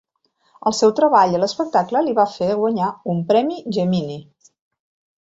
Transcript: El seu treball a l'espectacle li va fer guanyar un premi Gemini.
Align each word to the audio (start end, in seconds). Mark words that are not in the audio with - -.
El 0.69 0.75
seu 0.77 0.93
treball 0.99 1.35
a 1.39 1.41
l'espectacle 1.43 2.03
li 2.07 2.17
va 2.21 2.27
fer 2.39 2.49
guanyar 2.65 2.91
un 3.15 3.23
premi 3.31 3.63
Gemini. 3.79 4.21